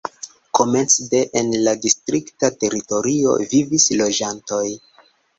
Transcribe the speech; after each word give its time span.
Komence 0.59 1.03
de 1.09 1.17
en 1.41 1.51
la 1.67 1.73
distrikta 1.83 2.49
teritorio 2.63 3.35
vivis 3.51 3.85
loĝantoj. 4.01 4.63